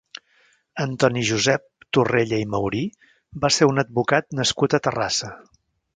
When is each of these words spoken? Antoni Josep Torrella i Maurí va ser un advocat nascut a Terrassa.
Antoni 0.85 1.23
Josep 1.31 1.67
Torrella 1.97 2.39
i 2.45 2.49
Maurí 2.55 2.81
va 3.45 3.53
ser 3.59 3.69
un 3.73 3.83
advocat 3.85 4.37
nascut 4.41 4.77
a 4.79 4.81
Terrassa. 4.89 5.31